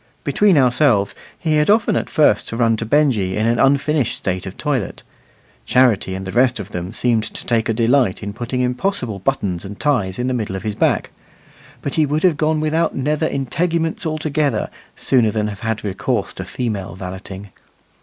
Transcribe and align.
Between 0.23 0.57
ourselves, 0.57 1.13
he 1.37 1.57
had 1.57 1.69
often 1.69 1.95
at 1.95 2.09
first 2.09 2.47
to 2.49 2.57
run 2.57 2.75
to 2.77 2.87
Benjy 2.87 3.35
in 3.37 3.45
an 3.45 3.59
unfinished 3.59 4.17
state 4.17 4.47
of 4.47 4.57
toilet. 4.57 5.03
Charity 5.67 6.15
and 6.15 6.25
the 6.25 6.31
rest 6.31 6.59
of 6.59 6.71
them 6.71 6.91
seemed 6.91 7.21
to 7.21 7.45
take 7.45 7.69
a 7.69 7.73
delight 7.75 8.23
in 8.23 8.33
putting 8.33 8.61
impossible 8.61 9.19
buttons 9.19 9.63
and 9.63 9.79
ties 9.79 10.17
in 10.17 10.25
the 10.25 10.33
middle 10.33 10.55
of 10.55 10.63
his 10.63 10.73
back; 10.73 11.11
but 11.83 11.93
he 11.93 12.07
would 12.07 12.23
have 12.23 12.35
gone 12.35 12.59
without 12.59 12.95
nether 12.95 13.27
integuments 13.29 14.03
altogether, 14.03 14.71
sooner 14.95 15.29
than 15.29 15.49
have 15.49 15.59
had 15.59 15.83
recourse 15.83 16.33
to 16.33 16.45
female 16.45 16.95
valeting. 16.95 17.51